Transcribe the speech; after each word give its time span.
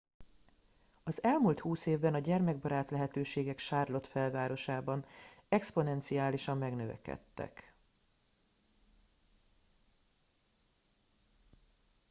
az 1.03 1.23
elmúlt 1.23 1.59
20 1.59 1.85
évben 1.85 2.13
a 2.13 2.19
gyermekbarát 2.19 2.91
lehetőségek 2.91 3.57
charlotte 3.57 4.07
felsővárosában 4.09 5.05
exponenciálisan 5.49 6.57
megnövekedtek 6.57 7.73